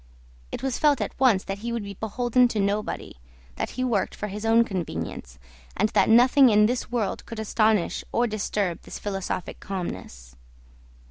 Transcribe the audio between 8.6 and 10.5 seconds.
his philosophic calmness.